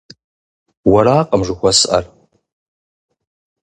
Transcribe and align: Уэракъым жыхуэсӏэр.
Уэракъым 0.91 1.41
жыхуэсӏэр. 1.47 2.05